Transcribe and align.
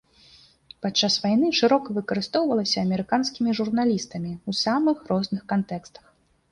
Падчас 0.85 1.17
вайны 1.25 1.47
шырока 1.59 1.87
выкарыстоўвалася 1.99 2.77
амерыканскімі 2.87 3.57
журналістамі 3.61 4.31
ў 4.49 4.65
самых 4.65 4.97
розных 5.13 5.41
кантэкстах. 5.55 6.05